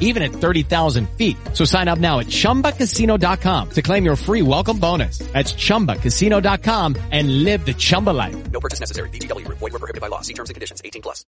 [0.00, 1.36] even at 30,000 feet.
[1.52, 5.18] So sign up now at ChumbaCasino.com to claim your free welcome bonus.
[5.32, 8.50] That's ChumbaCasino.com and live the Chumba life.
[8.50, 9.10] No purchase necessary.
[9.10, 9.46] BGW.
[9.46, 10.22] Void were prohibited by law.
[10.22, 10.82] See terms and conditions.
[10.84, 11.24] 18 plus.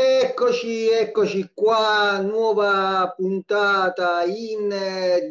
[0.00, 4.68] Eccoci, eccoci qua, nuova puntata in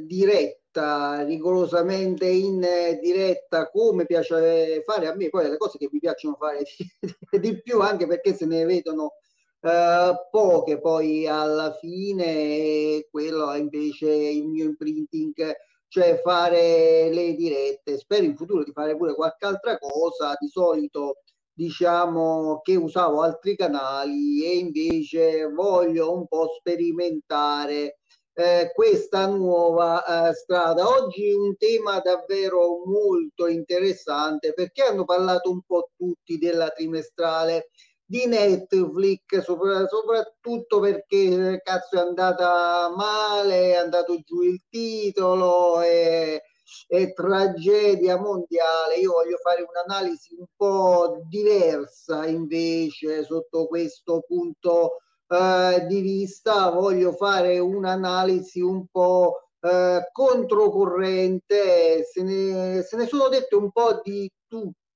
[0.06, 2.60] diretta, rigorosamente in
[3.02, 6.92] diretta, come piace fare a me, poi le cose che mi piacciono fare di,
[7.40, 9.14] di più, anche perché se ne vedono
[9.68, 15.56] eh, poche poi alla fine, quello è invece il mio imprinting,
[15.88, 17.98] cioè fare le dirette.
[17.98, 21.18] Spero in futuro di fare pure qualche altra cosa, di solito
[21.58, 27.98] diciamo che usavo altri canali e invece voglio un po' sperimentare
[28.34, 30.88] eh, questa nuova eh, strada.
[30.88, 37.70] Oggi un tema davvero molto interessante perché hanno parlato un po' tutti della trimestrale
[38.08, 46.42] di Netflix, sopra, soprattutto perché cazzo è andata male, è andato giù il titolo e
[46.88, 54.98] e tragedia mondiale, io voglio fare un'analisi un po' diversa invece sotto questo punto
[55.28, 63.28] eh, di vista, voglio fare un'analisi un po' eh, controcorrente, se ne, se ne sono
[63.30, 64.30] dette un po' di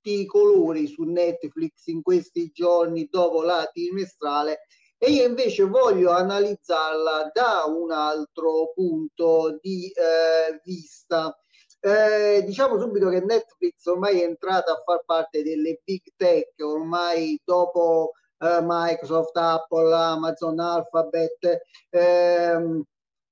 [0.02, 4.62] tutti i colori su Netflix in questi giorni dopo la trimestrale
[4.98, 11.36] e io invece voglio analizzarla da un altro punto di eh, vista.
[11.80, 17.40] Eh, diciamo subito che Netflix ormai è entrata a far parte delle big tech, ormai
[17.44, 22.84] dopo eh, Microsoft, Apple, Amazon, Alphabet, ehm,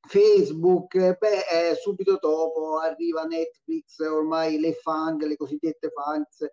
[0.10, 6.50] Facebook, beh, eh, subito dopo arriva Netflix, ormai le fang, le cosiddette fangs,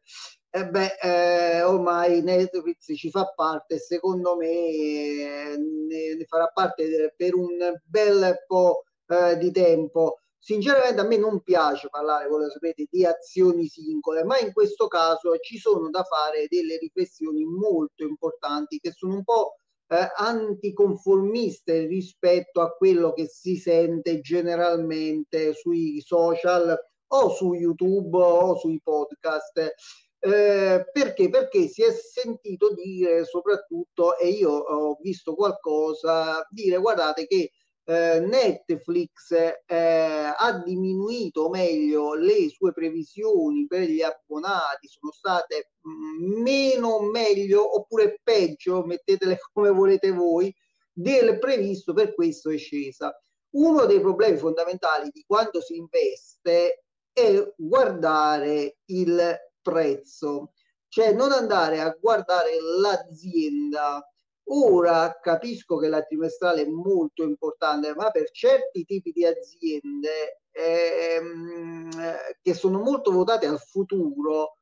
[0.50, 7.15] e beh, eh, ormai Netflix ci fa parte, secondo me eh, ne, ne, farà parte
[7.17, 10.19] per un bel po' eh, di tempo.
[10.38, 14.87] Sinceramente a me non piace parlare, voi lo sapete, di azioni singole, ma in questo
[14.87, 21.86] caso ci sono da fare delle riflessioni molto importanti che sono un po' eh, anticonformiste
[21.86, 26.76] rispetto a quello che si sente generalmente sui social
[27.08, 29.75] o su YouTube o sui podcast.
[30.19, 31.28] Eh, perché?
[31.28, 37.52] Perché si è sentito dire soprattutto, e io ho visto qualcosa, dire guardate che
[37.88, 45.70] eh, Netflix eh, ha diminuito, o meglio, le sue previsioni per gli abbonati sono state
[45.88, 50.52] mm, meno, meglio oppure peggio, mettetele come volete voi,
[50.92, 53.16] del previsto, per questo è scesa.
[53.50, 56.82] Uno dei problemi fondamentali di quando si investe
[57.12, 60.52] è guardare il prezzo,
[60.88, 64.05] cioè non andare a guardare l'azienda
[64.48, 71.90] Ora capisco che la trimestrale è molto importante, ma per certi tipi di aziende ehm,
[72.40, 74.58] che sono molto votate al futuro,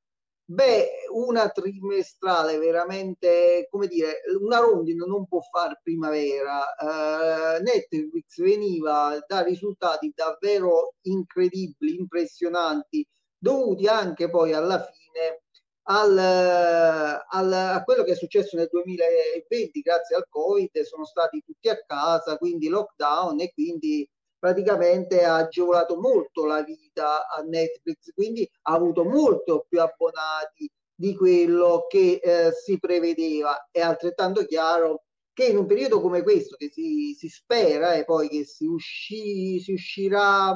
[0.46, 7.56] beh, una trimestrale veramente, come dire, una rondine non può far primavera.
[7.58, 13.06] Eh, Netflix veniva da risultati davvero incredibili, impressionanti,
[13.36, 15.43] dovuti anche poi alla fine
[15.86, 21.68] al, al, a quello che è successo nel 2020 grazie al Covid, sono stati tutti
[21.68, 24.08] a casa, quindi lockdown e quindi
[24.38, 31.16] praticamente ha agevolato molto la vita a Netflix, quindi ha avuto molto più abbonati di
[31.16, 33.68] quello che eh, si prevedeva.
[33.70, 38.28] È altrettanto chiaro che in un periodo come questo, che si, si spera e poi
[38.28, 40.54] che si, usci, si uscirà,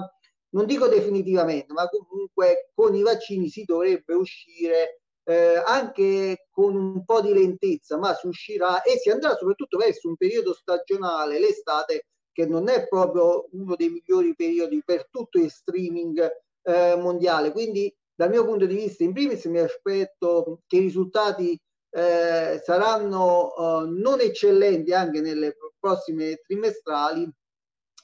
[0.50, 7.04] non dico definitivamente, ma comunque con i vaccini si dovrebbe uscire eh, anche con un
[7.04, 12.06] po' di lentezza, ma si uscirà e si andrà soprattutto verso un periodo stagionale, l'estate,
[12.32, 16.26] che non è proprio uno dei migliori periodi per tutto il streaming
[16.62, 17.52] eh, mondiale.
[17.52, 21.60] Quindi dal mio punto di vista, in primis mi aspetto che i risultati
[21.90, 27.31] eh, saranno eh, non eccellenti anche nelle prossime trimestrali,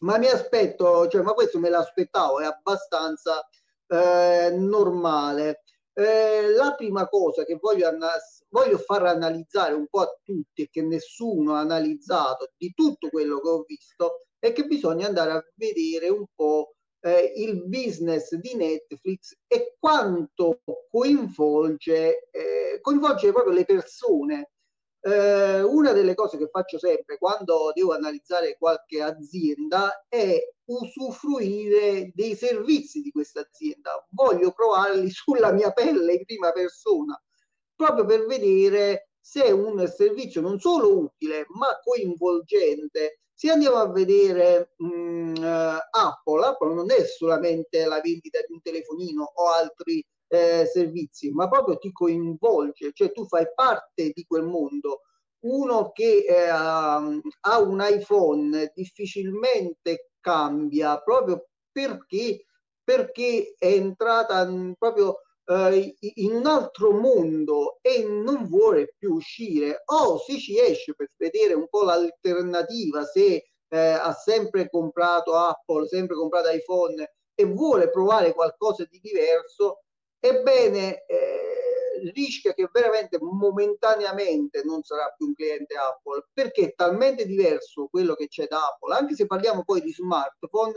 [0.00, 3.48] ma mi aspetto, cioè, ma questo me l'aspettavo, è abbastanza
[3.86, 5.63] eh, normale.
[5.96, 7.88] Eh, la prima cosa che voglio,
[8.48, 13.40] voglio far analizzare un po' a tutti e che nessuno ha analizzato di tutto quello
[13.40, 18.56] che ho visto è che bisogna andare a vedere un po' eh, il business di
[18.56, 24.50] Netflix e quanto coinvolge, eh, coinvolge proprio le persone.
[25.94, 33.00] Eh, delle cose che faccio sempre quando devo analizzare qualche azienda è usufruire dei servizi
[33.00, 34.04] di questa azienda.
[34.10, 37.20] Voglio provarli sulla mia pelle in prima persona,
[37.74, 43.20] proprio per vedere se è un servizio non solo utile, ma coinvolgente.
[43.36, 48.52] Se andiamo a vedere mh, mm, uh, Apple, Apple non è solamente la vendita di
[48.52, 54.24] un telefonino o altri eh, servizi, ma proprio ti coinvolge, cioè tu fai parte di
[54.24, 55.00] quel mondo
[55.44, 56.98] uno che eh, ha
[57.60, 62.46] un iPhone difficilmente cambia proprio perché,
[62.82, 64.46] perché è entrata
[64.78, 69.82] proprio eh, in un altro mondo e non vuole più uscire.
[69.86, 75.86] O se ci esce per vedere un po' l'alternativa se eh, ha sempre comprato Apple,
[75.88, 79.80] sempre comprato iPhone e vuole provare qualcosa di diverso,
[80.20, 81.63] ebbene eh,
[82.12, 88.14] rischia che veramente momentaneamente non sarà più un cliente Apple perché è talmente diverso quello
[88.14, 90.72] che c'è da Apple, anche se parliamo poi di smartphone,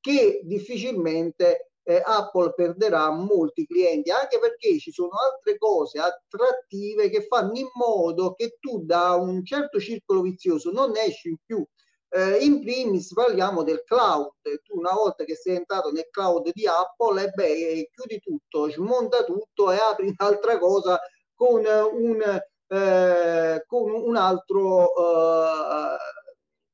[0.00, 7.26] che difficilmente eh, Apple perderà molti clienti, anche perché ci sono altre cose attrattive che
[7.26, 11.64] fanno in modo che tu da un certo circolo vizioso non esci più
[12.10, 14.32] eh, in primis parliamo del cloud,
[14.62, 19.24] tu una volta che sei entrato nel cloud di Apple, e beh, chiudi tutto, smonta
[19.24, 20.98] tutto e apri un'altra cosa
[21.34, 25.96] con un, eh, con un altro, eh,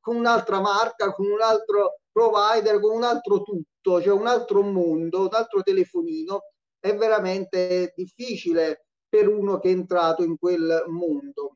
[0.01, 5.21] con un'altra marca, con un altro provider, con un altro tutto, cioè un altro mondo,
[5.23, 6.43] un altro telefonino.
[6.79, 11.54] È veramente difficile per uno che è entrato in quel mondo.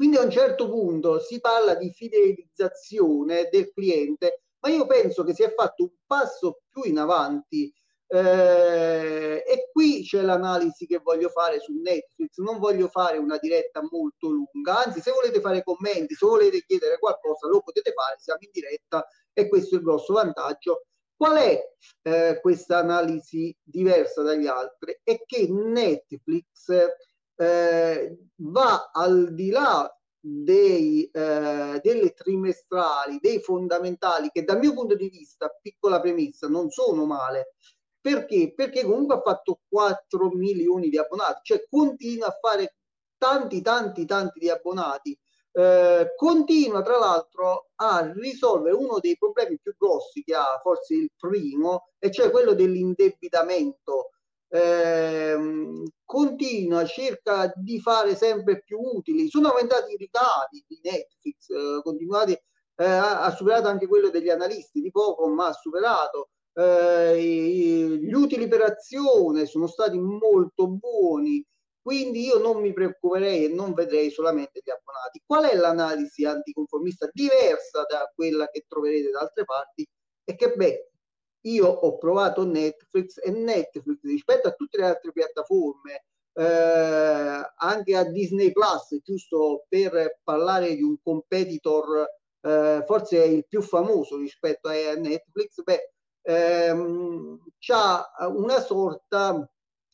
[0.00, 5.34] Quindi a un certo punto si parla di fidelizzazione del cliente, ma io penso che
[5.34, 7.70] si è fatto un passo più in avanti
[8.06, 12.38] eh, e qui c'è l'analisi che voglio fare su Netflix.
[12.38, 16.98] Non voglio fare una diretta molto lunga, anzi, se volete fare commenti, se volete chiedere
[16.98, 18.16] qualcosa, lo potete fare.
[18.20, 20.86] Siamo in diretta e questo è il grosso vantaggio.
[21.14, 21.62] Qual è
[22.04, 24.98] eh, questa analisi diversa dagli altri?
[25.02, 26.72] È che Netflix
[27.40, 29.90] eh, va al di là
[30.20, 36.68] dei, eh, delle trimestrali, dei fondamentali, che dal mio punto di vista, piccola premessa, non
[36.70, 37.54] sono male.
[37.98, 38.52] Perché?
[38.54, 42.76] Perché comunque ha fatto 4 milioni di abbonati, cioè continua a fare
[43.16, 45.18] tanti, tanti, tanti di abbonati.
[45.52, 51.10] Eh, continua tra l'altro a risolvere uno dei problemi più grossi che ha, forse il
[51.16, 54.10] primo, e cioè quello dell'indebitamento
[54.50, 55.36] eh,
[56.04, 59.28] continua, cerca di fare sempre più utili.
[59.28, 64.80] Sono aumentati i ricavi di Netflix, eh, continuati, eh, ha superato anche quello degli analisti
[64.80, 66.30] di poco, ma ha superato.
[66.52, 71.44] Eh, gli utili per azione sono stati molto buoni,
[71.80, 75.22] quindi io non mi preoccuperei e non vedrei solamente gli abbonati.
[75.24, 79.86] Qual è l'analisi anticonformista diversa da quella che troverete da altre parti?
[80.24, 80.89] È che beh,
[81.42, 86.04] io ho provato Netflix e Netflix rispetto a tutte le altre piattaforme,
[86.34, 92.06] eh, anche a Disney Plus, giusto per parlare di un competitor,
[92.42, 95.92] eh, forse il più famoso rispetto a Netflix, beh,
[96.22, 99.48] ehm, c'ha una sorta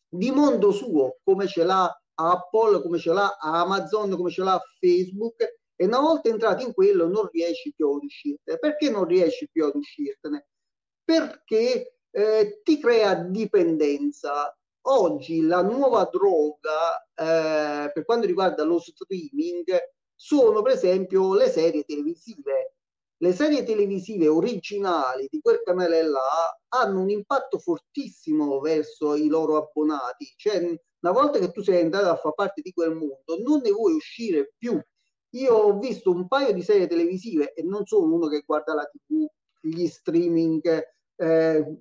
[0.08, 5.42] di mondo suo, come ce l'ha Apple, come ce l'ha Amazon, come ce l'ha Facebook,
[5.78, 8.58] e una volta entrato in quello non riesci più ad uscirtene.
[8.58, 10.46] Perché non riesci più ad uscirtene?
[11.06, 14.54] Perché eh, ti crea dipendenza.
[14.88, 19.64] Oggi la nuova droga eh, per quanto riguarda lo streaming
[20.14, 22.74] sono per esempio le serie televisive.
[23.18, 29.56] Le serie televisive originali di quel canale là hanno un impatto fortissimo verso i loro
[29.56, 33.60] abbonati, cioè una volta che tu sei entrato a far parte di quel mondo, non
[33.62, 34.78] ne vuoi uscire più.
[35.30, 38.84] Io ho visto un paio di serie televisive e non sono uno che guarda la
[38.84, 39.26] TV,
[39.60, 41.80] gli streaming, eh,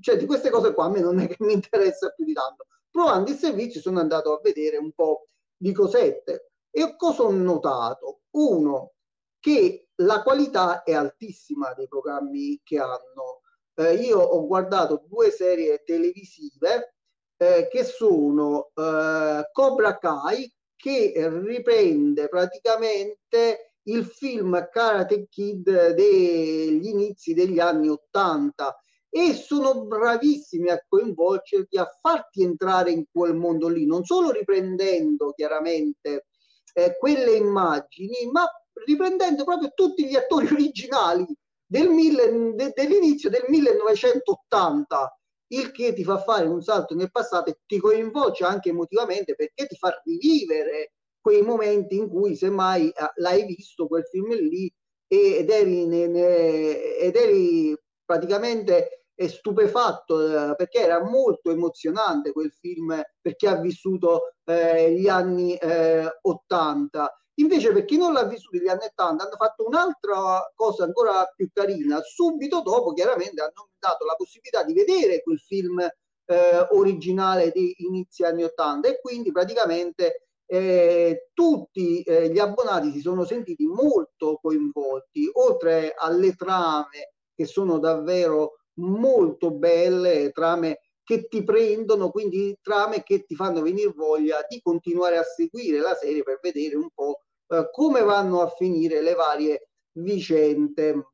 [0.00, 2.66] cioè di queste cose qua a me non è che mi interessa più di tanto.
[2.90, 8.20] Provando il servizio sono andato a vedere un po' di cosette e cosa ho notato?
[8.30, 8.92] Uno,
[9.38, 13.40] che la qualità è altissima dei programmi che hanno.
[13.74, 16.94] Eh, io ho guardato due serie televisive
[17.36, 21.12] eh, che sono eh, Cobra Kai che
[21.44, 28.76] riprende praticamente il film Karate Kid degli inizi degli anni Ottanta.
[29.14, 35.32] E sono bravissimi a coinvolgerti, a farti entrare in quel mondo lì, non solo riprendendo
[35.32, 36.28] chiaramente
[36.72, 38.46] eh, quelle immagini, ma
[38.86, 41.26] riprendendo proprio tutti gli attori originali
[41.66, 45.16] del mille, de, dell'inizio del 1980
[45.52, 49.66] il che ti fa fare un salto nel passato e ti coinvolge anche emotivamente perché
[49.66, 54.70] ti fa rivivere quei momenti in cui semmai eh, l'hai visto quel film lì
[55.06, 63.46] ed eri, ed eri praticamente stupefatto eh, perché era molto emozionante quel film per chi
[63.46, 68.84] ha vissuto eh, gli anni eh, 80 Invece, per chi non l'ha vissuto negli anni
[68.84, 72.00] 80, hanno fatto un'altra cosa ancora più carina.
[72.02, 78.26] Subito dopo, chiaramente, hanno dato la possibilità di vedere quel film eh, originale di inizio
[78.26, 85.26] anni 80 e quindi praticamente eh, tutti eh, gli abbonati si sono sentiti molto coinvolti,
[85.32, 93.24] oltre alle trame che sono davvero molto belle, trame che ti prendono, quindi trame che
[93.24, 97.70] ti fanno venire voglia di continuare a seguire la serie per vedere un po' eh,
[97.72, 101.12] come vanno a finire le varie vicende.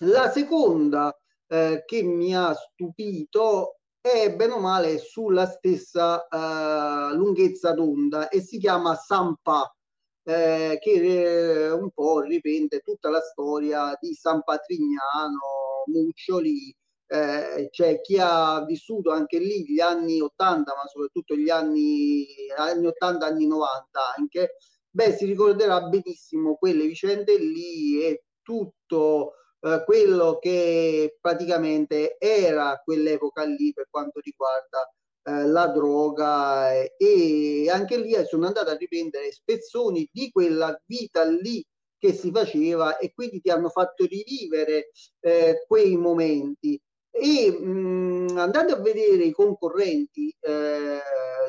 [0.00, 7.72] La seconda eh, che mi ha stupito è bene o male sulla stessa eh, lunghezza
[7.72, 9.72] d'onda e si chiama Sampa.
[10.22, 16.74] Eh, che eh, un po' riprende tutta la storia di San Patrignano, Muccioli,
[17.06, 22.26] eh, c'è chi ha vissuto anche lì gli anni 80, ma soprattutto gli anni,
[22.56, 24.56] anni 80, anni 90 anche,
[24.90, 33.44] beh, si ricorderà benissimo quelle vicende lì e tutto eh, quello che praticamente era quell'epoca
[33.44, 34.90] lì per quanto riguarda
[35.22, 41.24] eh, la droga eh, e anche lì sono andata a riprendere spezzoni di quella vita
[41.24, 41.64] lì
[41.98, 44.90] che si faceva e quindi ti hanno fatto rivivere
[45.20, 46.80] eh, quei momenti.
[47.10, 51.00] E mh, andando a vedere i concorrenti, eh,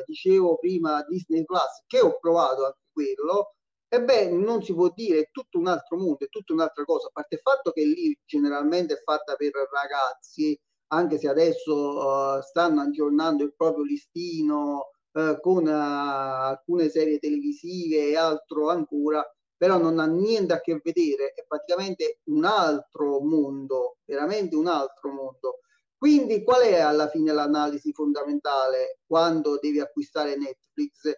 [0.04, 3.54] dicevo prima Disney Plus, che ho provato anche quello,
[3.94, 7.10] ebbene non si può dire, è tutto un altro mondo, è tutta un'altra cosa, a
[7.12, 10.58] parte il fatto che lì generalmente è fatta per ragazzi,
[10.92, 18.08] anche se adesso uh, stanno aggiornando il proprio listino uh, con uh, alcune serie televisive
[18.08, 19.22] e altro ancora,
[19.54, 25.10] però non ha niente a che vedere, è praticamente un altro mondo, veramente un altro
[25.12, 25.58] mondo.
[25.98, 31.12] Quindi qual è alla fine l'analisi fondamentale quando devi acquistare Netflix?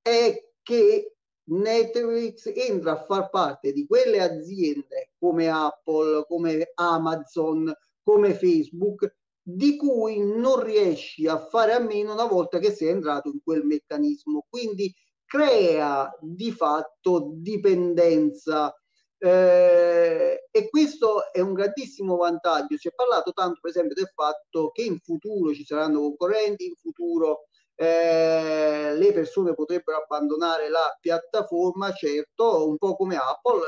[0.00, 1.11] È che
[1.44, 7.72] Netflix entra a far parte di quelle aziende come Apple, come Amazon,
[8.02, 13.28] come Facebook, di cui non riesci a fare a meno una volta che sei entrato
[13.28, 14.46] in quel meccanismo.
[14.48, 14.92] Quindi
[15.24, 18.74] crea di fatto dipendenza
[19.18, 22.76] eh, e questo è un grandissimo vantaggio.
[22.76, 26.74] Si è parlato tanto, per esempio, del fatto che in futuro ci saranno concorrenti, in
[26.74, 33.60] futuro eh, le persone potrebbero abbandonare la piattaforma, certo, un po' come Apple,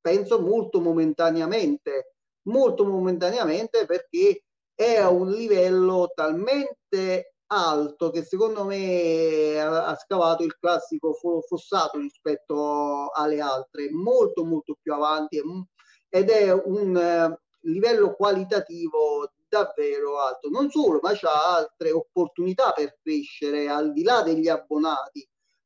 [0.00, 2.14] penso molto momentaneamente,
[2.48, 4.44] molto momentaneamente perché
[4.74, 13.10] è a un livello talmente alto che secondo me ha, scavato il classico fossato rispetto
[13.10, 15.40] alle altre, molto molto più avanti
[16.08, 20.48] ed è un eh, livello qualitativo davvero alto.
[20.48, 25.20] Non solo, ma c'ha altre opportunità per crescere al di là degli abbonati.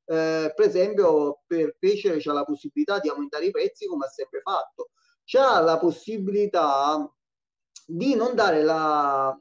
[0.08, 4.40] Eh, per esempio, per crescere c'è la possibilità di aumentare i prezzi come ha sempre
[4.40, 4.90] fatto.
[5.24, 7.08] C'ha la possibilità
[7.86, 9.36] di non dare la,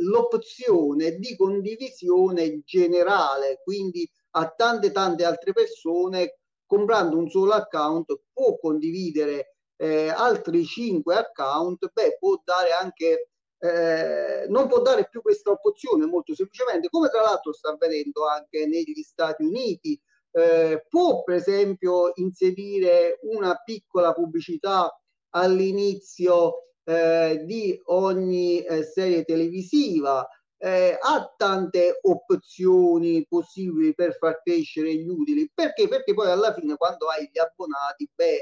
[0.00, 8.58] l'opzione di condivisione generale, quindi a tante tante altre persone comprando un solo account può
[8.58, 15.50] condividere eh, altri 5 account, beh, può dare anche eh, non può dare più questa
[15.50, 20.00] opzione molto semplicemente, come tra l'altro sta avvenendo anche negli Stati Uniti.
[20.30, 24.94] Eh, può per esempio inserire una piccola pubblicità
[25.30, 34.94] all'inizio eh, di ogni eh, serie televisiva, eh, ha tante opzioni possibili per far crescere
[34.94, 35.50] gli utili.
[35.52, 35.88] Perché?
[35.88, 38.38] Perché poi alla fine quando hai gli abbonati, beh,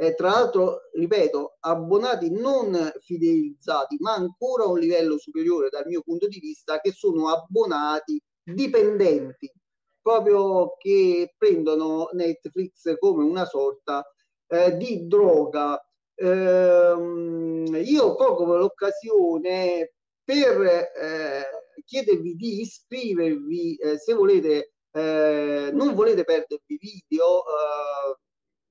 [0.00, 6.02] eh, tra l'altro, ripeto, abbonati non fidelizzati, ma ancora a un livello superiore dal mio
[6.02, 9.52] punto di vista, che sono abbonati dipendenti,
[10.00, 14.04] proprio che prendono Netflix come una sorta
[14.46, 15.84] eh, di droga.
[16.14, 21.44] Eh, io colgo l'occasione per eh,
[21.84, 28.27] chiedervi di iscrivervi eh, se volete, eh, non volete perdervi video, eh,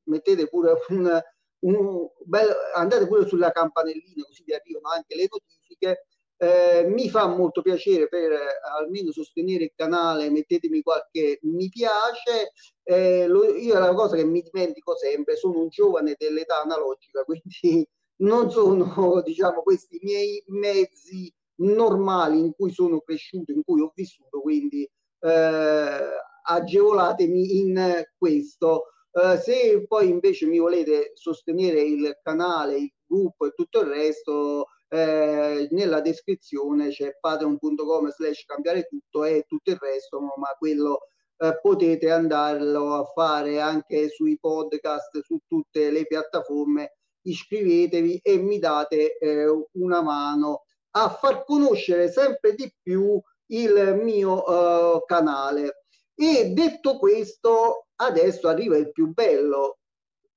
[0.07, 1.21] mettete pure un,
[1.59, 6.05] un bel, andate pure sulla campanellina così vi arrivano anche le notifiche.
[6.39, 8.31] Eh, mi fa molto piacere per
[8.77, 12.51] almeno sostenere il canale, mettetemi qualche mi piace.
[12.83, 17.87] Eh, lo, io una cosa che mi dimentico sempre, sono un giovane dell'età analogica, quindi
[18.21, 24.41] non sono diciamo questi miei mezzi normali in cui sono cresciuto, in cui ho vissuto,
[24.41, 24.87] quindi
[25.19, 25.99] eh,
[26.43, 28.91] agevolatemi in questo.
[29.17, 34.67] Uh, se poi invece mi volete sostenere il canale, il gruppo e tutto il resto,
[34.89, 41.07] eh, nella descrizione c'è patreon.com slash cambiare tutto e tutto il resto, ma quello
[41.37, 46.97] eh, potete andarlo a fare anche sui podcast, su tutte le piattaforme.
[47.23, 54.43] Iscrivetevi e mi date eh, una mano a far conoscere sempre di più il mio
[54.43, 55.83] uh, canale.
[56.19, 59.77] E detto questo, adesso arriva il più bello.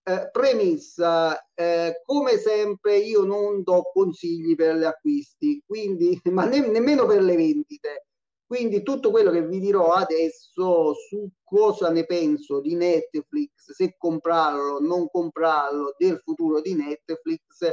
[0.03, 6.67] Eh, premessa, eh, come sempre io non do consigli per gli acquisti, quindi, ma ne,
[6.69, 8.07] nemmeno per le vendite.
[8.47, 14.81] Quindi tutto quello che vi dirò adesso su cosa ne penso di Netflix, se comprarlo,
[14.81, 17.71] non comprarlo, del futuro di Netflix,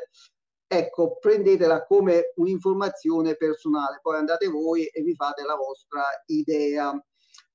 [0.67, 6.93] ecco, prendetela come un'informazione personale, poi andate voi e vi fate la vostra idea.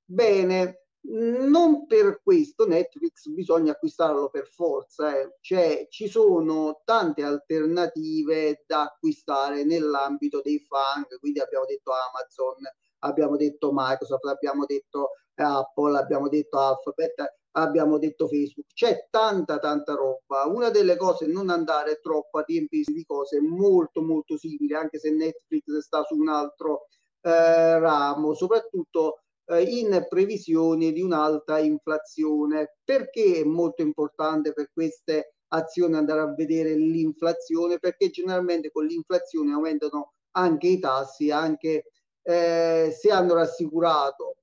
[0.04, 5.36] Bene, non per questo Netflix bisogna acquistarlo per forza, eh.
[5.40, 12.56] cioè ci sono tante alternative da acquistare nell'ambito dei fang, quindi abbiamo detto Amazon,
[13.00, 19.94] abbiamo detto Microsoft, abbiamo detto Apple, abbiamo detto Alphabet, abbiamo detto Facebook, c'è tanta tanta
[19.94, 20.46] roba.
[20.46, 24.98] Una delle cose è non andare troppo a riempirsi di cose molto molto simili, anche
[24.98, 26.86] se Netflix sta su un altro
[27.22, 32.76] eh, ramo, soprattutto eh, in previsione di un'alta inflazione.
[32.84, 37.78] Perché è molto importante per queste azioni andare a vedere l'inflazione?
[37.78, 41.84] Perché generalmente con l'inflazione aumentano anche i tassi, anche
[42.22, 44.36] eh, se hanno rassicurato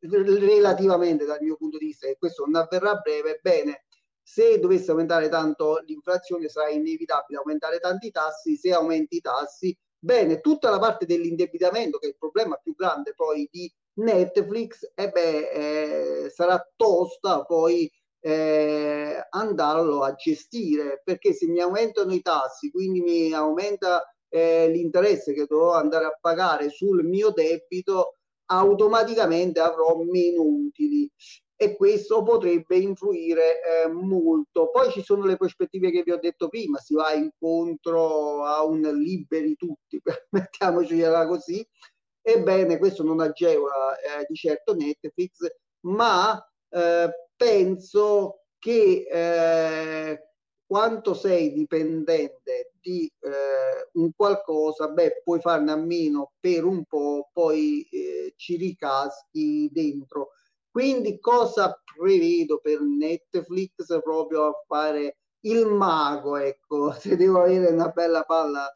[0.00, 3.84] relativamente dal mio punto di vista che questo non avverrà a breve, bene,
[4.22, 10.40] se dovesse aumentare tanto l'inflazione sarà inevitabile aumentare tanti tassi, se aumenti i tassi, bene,
[10.40, 16.24] tutta la parte dell'indebitamento che è il problema più grande poi di Netflix, eh beh,
[16.24, 23.00] eh, sarà tosta poi eh, andarlo a gestire perché se mi aumentano i tassi, quindi
[23.00, 30.42] mi aumenta eh, l'interesse che dovrò andare a pagare sul mio debito, automaticamente avrò meno
[30.42, 31.10] utili
[31.56, 34.70] e questo potrebbe influire eh, molto.
[34.70, 38.80] Poi ci sono le prospettive che vi ho detto prima, si va incontro a un
[38.80, 40.00] liberi tutti,
[40.30, 41.64] mettiamocela così.
[42.22, 45.38] Ebbene, questo non agevola eh, di certo Netflix,
[45.80, 50.28] ma eh, penso che eh,
[50.64, 57.28] quanto sei dipendente di eh, un qualcosa, beh, puoi farne a meno per un po',
[57.32, 60.30] poi eh, ci ricaschi dentro.
[60.70, 67.88] Quindi cosa prevedo per Netflix proprio a fare il mago, ecco, se devo avere una
[67.88, 68.70] bella palla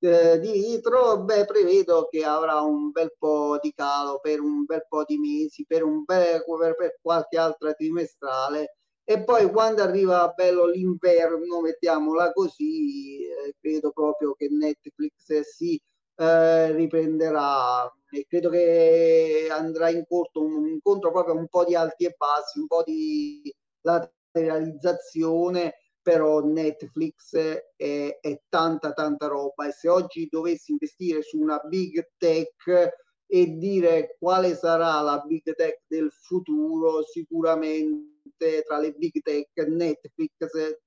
[0.00, 4.84] eh, di litro, beh, prevedo che avrà un bel po' di calo per un bel
[4.88, 8.76] po' di mesi, per, un bel, per, per qualche altra trimestrale.
[9.04, 15.80] E poi quando arriva bello l'inverno, mettiamola così, eh, credo proprio che Netflix si
[16.16, 17.90] eh, riprenderà.
[18.10, 22.58] E credo che andrà in corto un incontro proprio un po' di alti e bassi,
[22.58, 25.74] un po' di lateralizzazione,
[26.08, 32.12] però Netflix è, è tanta tanta roba e se oggi dovessi investire su una big
[32.16, 39.50] tech e dire quale sarà la big tech del futuro, sicuramente tra le big tech
[39.66, 40.30] Netflix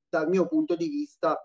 [0.09, 1.39] dal mio punto di vista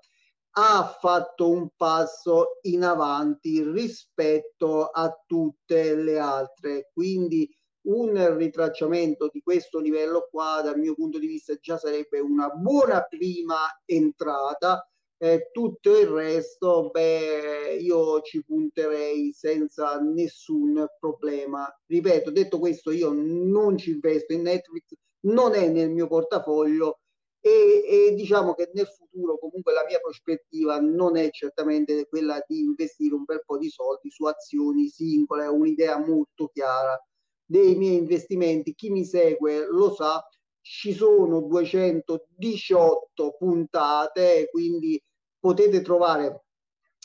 [0.59, 6.89] ha fatto un passo in avanti rispetto a tutte le altre.
[6.95, 7.47] Quindi
[7.87, 13.03] un ritracciamento di questo livello qua dal mio punto di vista già sarebbe una buona
[13.03, 21.67] prima entrata eh, tutto il resto, beh, io ci punterei senza nessun problema.
[21.87, 27.01] Ripeto, detto questo, io non ci investo in Netflix, non è nel mio portafoglio
[27.41, 32.61] e, e, diciamo che nel futuro comunque la mia prospettiva non è certamente quella di
[32.61, 37.01] investire un bel po' di soldi su azioni singole, è un'idea molto chiara
[37.47, 38.75] dei miei investimenti.
[38.75, 40.23] Chi mi segue lo sa,
[40.61, 45.01] ci sono 218 puntate, quindi
[45.39, 46.43] potete trovare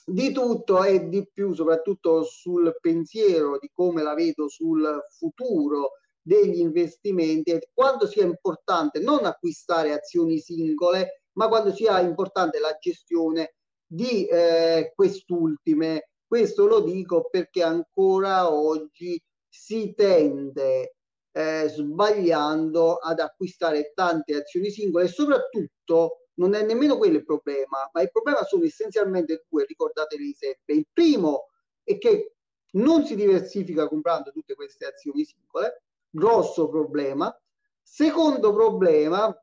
[0.04, 6.60] di tutto e di più, soprattutto sul pensiero di come la vedo sul futuro degli
[6.60, 13.56] investimenti e quanto sia importante non acquistare azioni singole, ma quando sia importante la gestione
[13.86, 16.10] di eh, quest'ultime.
[16.28, 20.96] Questo lo dico perché ancora oggi si tende
[21.34, 27.90] eh, sbagliando ad acquistare tante azioni singole e soprattutto non è nemmeno quello il problema,
[27.92, 30.76] ma il problema sono essenzialmente due, ricordatevi sempre.
[30.76, 31.50] Il primo
[31.84, 32.36] è che
[32.72, 37.36] non si diversifica comprando tutte queste azioni singole grosso problema.
[37.82, 39.36] Secondo problema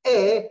[0.00, 0.48] è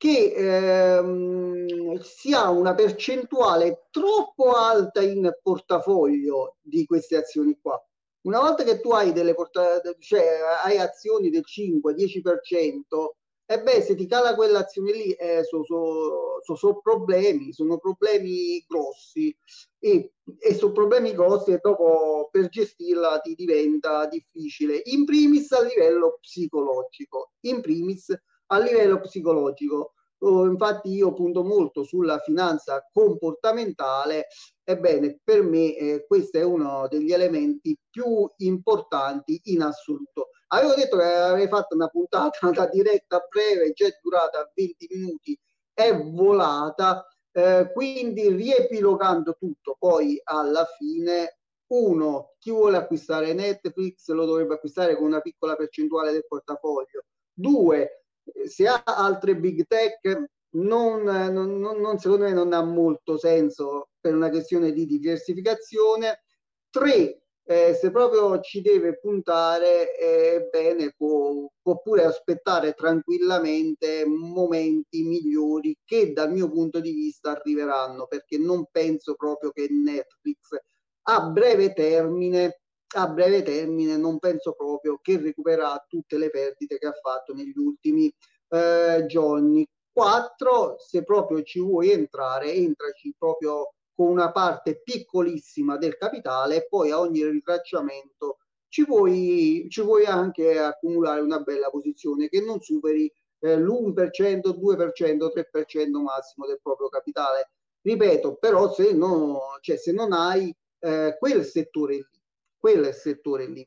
[0.00, 7.78] che ehm, si ha una percentuale troppo alta in portafoglio di queste azioni qua.
[8.22, 13.94] Una volta che tu hai delle porta- cioè hai azioni del 5-10%, e beh, se
[13.94, 19.36] ti cala quell'azione lì, eh, sono so, so, so problemi, sono problemi grossi
[19.78, 24.80] e, e sono problemi grossi e dopo per gestirla ti diventa difficile.
[24.84, 28.16] In primis a livello psicologico, in primis
[28.52, 29.94] a livello psicologico.
[30.22, 34.26] Oh, infatti io punto molto sulla finanza comportamentale,
[34.62, 40.28] ebbene per me eh, questo è uno degli elementi più importanti in assoluto.
[40.48, 45.38] Avevo detto che avrei fatto una puntata, una diretta breve, già durata 20 minuti,
[45.72, 54.24] è volata, eh, quindi riepilogando tutto, poi alla fine uno, chi vuole acquistare Netflix lo
[54.26, 57.04] dovrebbe acquistare con una piccola percentuale del portafoglio.
[57.32, 57.99] Due,
[58.46, 64.14] se ha altre big tech, non, non, non, secondo me non ha molto senso per
[64.14, 66.22] una questione di diversificazione.
[66.70, 75.02] Tre, eh, se proprio ci deve puntare, eh, bene, può, può pure aspettare tranquillamente momenti
[75.02, 80.56] migliori che dal mio punto di vista arriveranno, perché non penso proprio che Netflix
[81.02, 82.60] a breve termine
[82.96, 87.56] a breve termine non penso proprio che recupererà tutte le perdite che ha fatto negli
[87.56, 88.12] ultimi
[88.48, 89.66] eh, giorni.
[89.92, 96.66] 4, se proprio ci vuoi entrare, entraci proprio con una parte piccolissima del capitale e
[96.68, 102.60] poi a ogni ritracciamento ci vuoi, ci vuoi anche accumulare una bella posizione che non
[102.60, 107.50] superi eh, l'1%, 2%, 3% massimo del proprio capitale.
[107.82, 112.19] Ripeto, però se, no, cioè, se non hai eh, quel settore lì,
[112.60, 113.66] quel settore lì.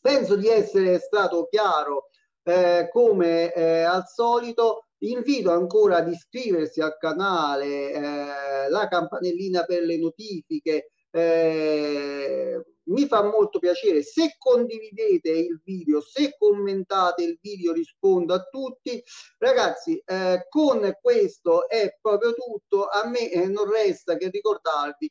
[0.00, 2.10] Penso di essere stato chiaro
[2.44, 9.82] eh, come eh, al solito invito ancora ad iscriversi al canale, eh, la campanellina per
[9.82, 10.90] le notifiche.
[11.10, 18.42] Eh, mi fa molto piacere se condividete il video, se commentate il video, rispondo a
[18.50, 19.02] tutti.
[19.38, 22.86] Ragazzi, eh, con questo è proprio tutto.
[22.88, 25.10] A me eh, non resta che ricordarvi